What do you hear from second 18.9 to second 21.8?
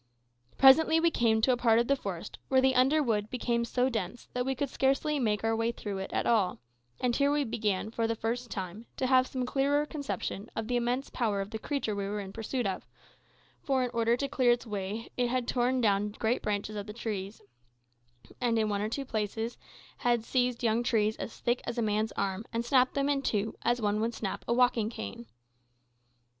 places had seized young trees as thick as